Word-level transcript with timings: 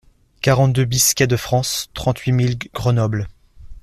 quarante-deux 0.41 0.85
BIS 0.85 1.11
quai 1.15 1.27
de 1.27 1.35
France, 1.37 1.91
trente-huit 1.93 2.31
mille 2.31 2.57
Grenoble 2.73 3.27